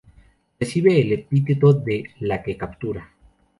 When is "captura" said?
2.57-3.13